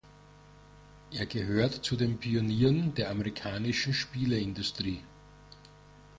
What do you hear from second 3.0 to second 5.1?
amerikanischen Spieleindustrie.